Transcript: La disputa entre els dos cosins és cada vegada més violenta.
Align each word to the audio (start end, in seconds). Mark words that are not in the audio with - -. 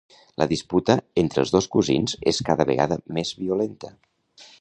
La 0.41 0.45
disputa 0.51 0.95
entre 1.23 1.43
els 1.43 1.51
dos 1.55 1.67
cosins 1.75 2.15
és 2.31 2.39
cada 2.47 2.67
vegada 2.71 2.99
més 3.19 3.35
violenta. 3.43 3.93